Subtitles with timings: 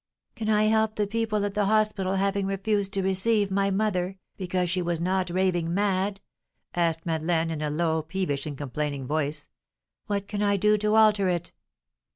[0.35, 4.67] "Can I help the people at the hospital having refused to receive my mother, because
[4.67, 6.21] she was not raving mad?"
[6.73, 9.47] asked Madeleine, in a low, peevish, and complaining voice.
[10.07, 11.51] "What can I do to alter it?